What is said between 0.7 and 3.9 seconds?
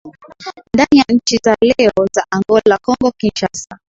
ndani ya nchi za leo za Angola Kongo Kinshasa